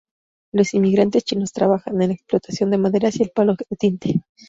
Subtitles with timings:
[0.51, 4.23] Los inmigrantes chinos trabajaban en la explotación de maderas y el palo de tinte.